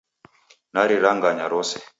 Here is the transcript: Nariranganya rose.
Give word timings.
Nariranganya 0.73 1.45
rose. 1.53 1.77